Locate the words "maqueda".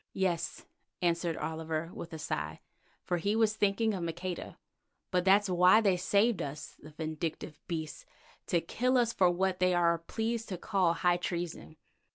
4.01-4.57